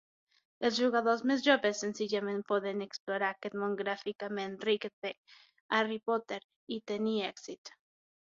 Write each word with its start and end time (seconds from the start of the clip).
Els 0.67 0.77
jugadors 0.83 1.19
més 1.31 1.41
joves 1.47 1.81
senzillament 1.83 2.39
poden 2.51 2.81
explorar 2.85 3.29
aquest 3.35 3.57
món 3.63 3.75
gràficament 3.81 4.57
ric 4.69 4.87
de 5.07 5.11
"Harry 5.81 5.99
Potter" 6.11 6.41
i 6.77 6.81
tenir 6.93 7.15
èxit. 7.29 7.75